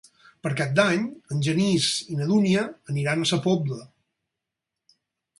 [0.45, 1.01] Per Cap d'Any
[1.35, 2.63] en Genís i na Dúnia
[2.93, 3.77] aniran a Sa Pobla.